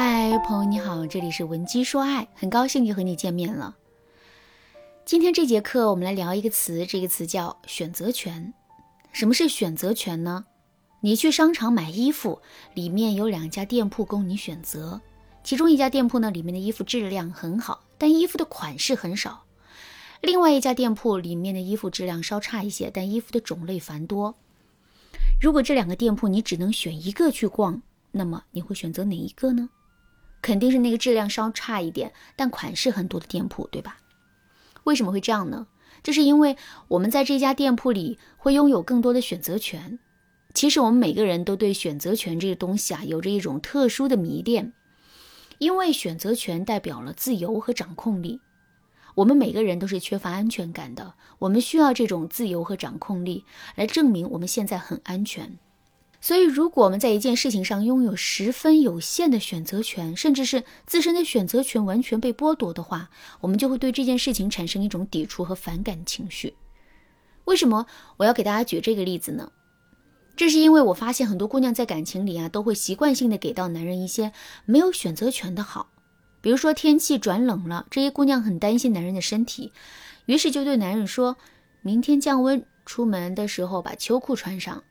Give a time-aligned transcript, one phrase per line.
[0.00, 3.76] 嗨，朋友你好，这里是文姬说爱，很高兴又和你见面了。
[5.04, 8.54] 今天这节课我们来聊一个词，这个词叫选择权。
[9.10, 10.44] 什么是选择权呢？
[11.00, 12.40] 你去商场买衣服，
[12.74, 15.00] 里面有两家店铺供你选择，
[15.42, 19.44] 其中一家店铺呢，里面的衣服质量很好，但衣服的款式很少；
[20.20, 24.32] 另外一家店铺里面的衣服质量稍差一些，但衣服的种类繁多。
[25.42, 29.68] 如果这两个店铺你只能选一个去逛，那么你会选择哪一个呢？
[30.40, 33.98] 肯定是那个质量稍差一点，但款式很多的店铺，对吧？
[34.84, 35.66] 为什么会这样呢？
[36.02, 36.56] 这是因为
[36.88, 39.98] 我们在这家店铺里会拥有更多的选择权。
[40.54, 44.72] 其实我们每个人都对选择权这个东西啊，有着一种特殊的迷恋，
[45.58, 48.40] 因为选择权代表了自由和掌控力。
[49.16, 53.44] 我们每个人都是缺乏安全感的，我们需要这种自由和掌控力
[53.74, 55.58] 来证明我们现在很安全。
[56.20, 63.08] 所以，如果我们在一件事情上拥有十分有限的选择权，甚至是自身的选择权完全被剥夺的话，
[63.40, 66.56] 我们就会对这件事情产生一种抵触和反感情绪。
[67.44, 69.52] 为什么我要给大家举这个例子呢？
[70.36, 74.32] 这是因为我发现很多姑娘在感情里啊，都会习惯性的给到男人一些
[74.64, 75.88] 没有选择权的好，
[76.40, 79.72] 比如说天气转冷了，这些姑娘很担心男人的身体，
[80.26, 81.36] 于是就对男人说
[81.82, 84.82] ：“明天降温，出门的时候把秋裤穿上。”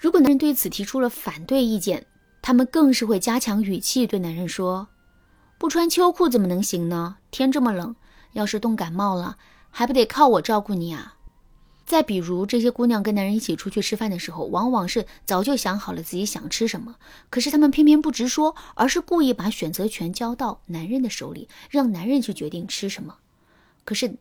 [0.00, 2.06] 如果男人对此提出了反对意见，
[2.40, 4.88] 他们更是会加强语气对男人说
[5.60, 7.18] ：“不穿秋裤怎么能行呢？
[7.30, 7.94] 天这么冷，
[8.32, 9.36] 要是冻感冒了，
[9.68, 11.16] 还不得靠我照顾你啊？”
[11.84, 16.96] 再比如，这些姑娘跟男人一起出去吃饭的时候，往往是早就想好了自己想吃什么，
[17.28, 23.18] 可是他们偏偏不直说，而是故意把选择权交到男人的手里，让男人去决定吃什么。
[23.84, 24.16] 可是，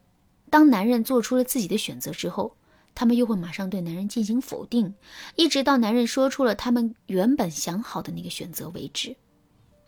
[0.49, 2.57] 当男人做出了自己的选择之后，
[2.99, 4.93] 他们又会马上对男人进行否定，
[5.37, 9.15] 一直到男人说出了他们原本想好的那个选择为止。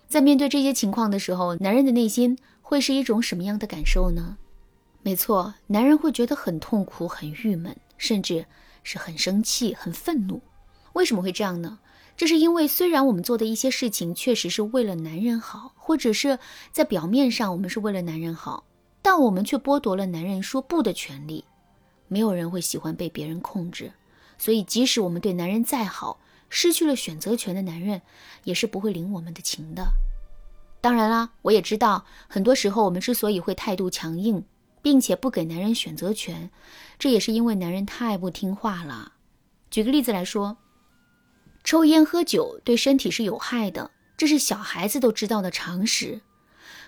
[0.07, 4.37] 在面对这些情况的时候，男人的内心会是一种什么样的感受呢？
[5.01, 8.45] 没错，男人会觉得很痛苦、很郁闷，甚至
[8.81, 10.41] 是很生气、很愤怒。
[10.93, 11.79] 为什么会这样呢？
[12.15, 16.39] 这是因为虽然我们做的一些事情确实是为了男人好，或者是
[16.71, 18.63] 在表面上我们是为了男人好，
[19.01, 21.43] 但我们却剥夺了男人说不的权利。
[22.11, 23.93] 没有人会喜欢被别人控制，
[24.37, 28.01] 所以即使我们对男人再好，失去了选择权的男人
[28.43, 29.93] 也是不会领我们的情的。
[30.81, 34.43] 当然啦，我也知道，很多时候我们之所以会态度强硬，
[34.81, 36.51] 并且不给男人选择权，
[36.99, 39.13] 这也是因为男人太不听话了。
[39.69, 40.57] 举个例子来说，
[41.63, 46.19] 抽烟喝酒对身体是有害的，这是小孩子都知道的常识。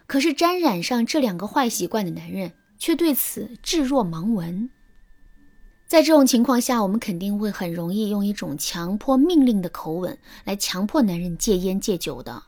[0.06, 4.70] 可是沾染上这两个坏习惯的男人却对此置若罔闻。
[5.94, 12.42] 在这种情况下，我们肯定会很容易用一种强迫命令的口吻来强迫男人戒烟戒酒的。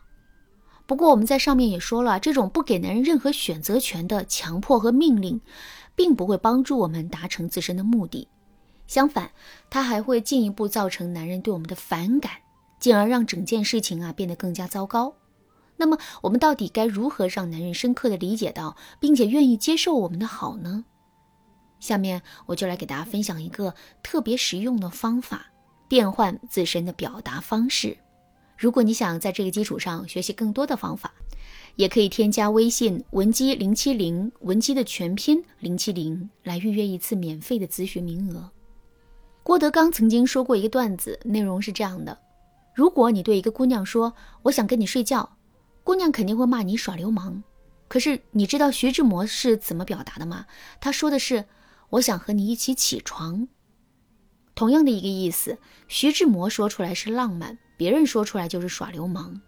[0.88, 5.40] 不过我们在上面也说了，这种不给男人任何选择权的强迫和命令，
[5.96, 8.28] 并不会帮助我们达成自身的目的。
[8.88, 9.30] 相反，
[9.70, 12.32] 它还会进一步造成男人对我们的反感，
[12.80, 15.14] 进而让整件事情啊变得更加糟糕。
[15.78, 20.86] 那么，我们到底该如何让男人深刻的理解到，并且愿意接受我们的好呢？
[21.86, 25.46] 下面我就来给大家分享一个特别实用的方法，
[25.88, 27.96] 变换自身的表达方式。
[28.58, 31.14] 如果你想在这个基础上学习更多的方法，
[31.76, 38.50] 也可以添加微信文姬零七零，文姬的全拼零七零，来预约一次免费的咨询名额。
[39.44, 42.18] 郭德纲曾经说过一个段子，内容是这样的：
[42.74, 45.38] 如果你对一个姑娘说“我想跟你睡觉”，
[45.84, 47.44] 姑娘肯定会骂你耍流氓。
[47.88, 50.48] 可是你知道徐志摩是怎么表达的吗？
[50.82, 51.46] 他说的是。
[51.96, 53.48] 我想和你一起起床，
[54.54, 55.58] 同样的一个意思。
[55.88, 59.40] 徐志摩说出来是浪漫，别人说出来就是耍流氓，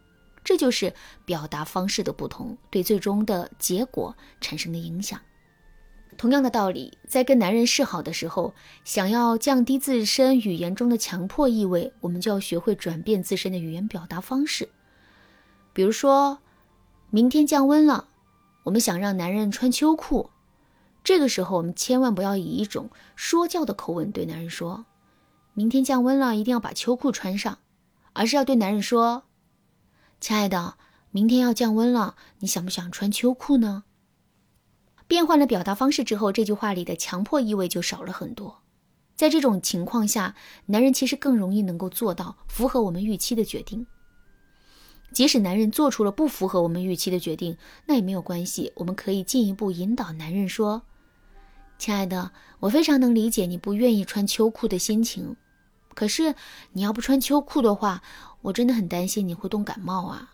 [0.45, 0.93] 这就是
[1.25, 5.19] 表达方式的不同，对最终的结果产生的影响。
[6.17, 8.53] 同样的道理，在跟男人示好的时候，
[8.85, 14.69] 想要降低自身语言中的强迫意味，我们就要学会转变自身的语言表达方式。
[15.73, 16.39] 比如说，
[17.09, 18.07] 明天降温了，
[18.63, 20.29] 我们想让男人穿秋裤。
[21.07, 24.87] 这个时候，我们千万不要以一种说教的口吻对男人说
[25.55, 27.59] ：“明天降温了，一定要把秋裤穿上。”
[28.11, 29.23] 而是要对男人说
[30.19, 30.75] ：“亲爱的，
[31.11, 33.85] 明天要降温了，你想不想穿秋裤呢？”
[35.07, 38.61] 变换了表达方式之后，这句话里的强迫意味就少了很多。
[39.15, 43.87] 在这种情况下，男人其实更容易能够做到符合我们预期的决定。
[45.13, 50.81] 即使男人做出了不符合我们预期的决定，那也没有关系，我们可以进一步引导男人说。
[51.77, 55.35] 亲爱的，我非常能理解你不愿意穿秋裤的心情，
[55.93, 56.33] 可是
[56.73, 58.01] 你要不穿秋裤的话，
[58.41, 60.33] 我真的很担心你会冻感冒啊。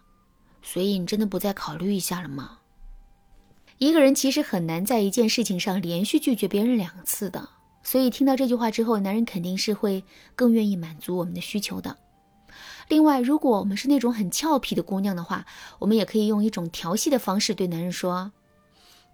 [0.61, 2.59] 所以你真的不再考虑一下了吗？
[3.77, 7.49] 一个人其实很难在一件事情上连续拒绝别人两次的，
[7.83, 10.05] 所以听到这句话之后，男人肯定是会
[10.35, 11.97] 更愿意满足我们的需求的。
[12.87, 15.45] 另外，如果我们是那种很俏皮的姑娘的话，
[15.79, 18.31] 我们也可以用一种调戏的方式对男人说：“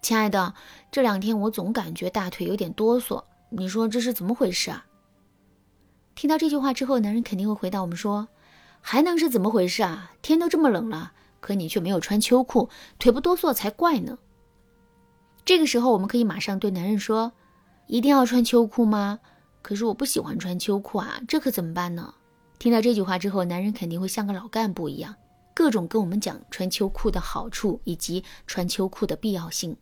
[0.02, 0.54] 亲爱的，
[0.90, 4.86] 这两天我总感觉大腿有点哆嗦，你说这是怎么回事啊？”
[6.16, 8.28] 听到这句话之后，男人肯定会回答我们说
[8.80, 10.12] ：“还能是怎么回事啊？
[10.22, 12.68] 天都这么冷了，可你却没有穿秋裤，
[12.98, 14.18] 腿不哆嗦才怪呢。”
[15.44, 17.32] 这个时候，我们可以马上对男人说
[17.86, 19.20] ：“一定要穿秋裤吗？
[19.62, 22.14] 可是我不喜欢穿秋裤啊，这可怎么办呢？”
[22.58, 25.14] 听到这句话之后，男人肯定会像个老干部一样，
[25.54, 29.76] 各种跟我们讲穿秋裤的好处以及穿秋裤的必要性。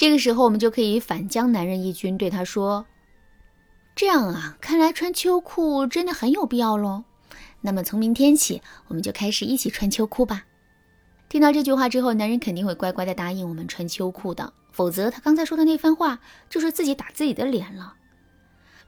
[0.00, 2.86] 这个时候，我们就可以反将男人一军，对他说
[3.94, 7.04] ：“这样啊，看来穿秋裤真的很有必要喽。
[7.60, 10.46] 那么从明天起，我们就开始一起穿秋裤吧。”
[11.28, 14.54] 听到这句话之后，男人肯定会乖乖的答应我们穿秋裤的。
[14.72, 17.96] 否则，他刚才说的那番话就是自己打自己的脸了。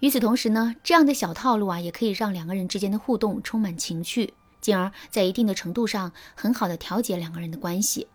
[0.00, 4.32] 与此同时呢，这样的小套路啊，也可以让两个人之间的互动充满情趣，
[4.62, 8.06] 进而在一定的程度上很好的调节两个人的关系。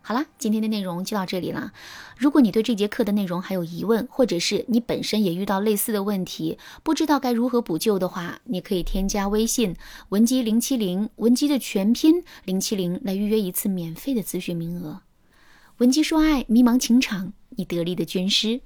[0.00, 1.72] 好了，今天的内容就到这里了。
[2.16, 9.76] 如果你对这节课的内容还有疑问，或者是你本身也遇到类似的问题，不知道该如何补救的话，你可以添加微信
[10.08, 15.02] 文姬零七零，文姬的全拼零七零来预约一次免费的咨询名额。
[15.76, 18.62] 文姬说爱，迷茫情场，你得力的军师。